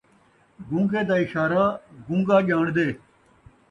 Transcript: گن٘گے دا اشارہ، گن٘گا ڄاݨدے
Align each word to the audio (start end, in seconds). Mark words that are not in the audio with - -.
گن٘گے 0.69 1.01
دا 1.09 1.15
اشارہ، 1.25 1.63
گن٘گا 2.07 2.37
ڄاݨدے 2.47 2.87